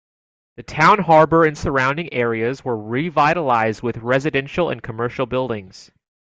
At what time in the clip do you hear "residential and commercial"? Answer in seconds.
3.97-5.27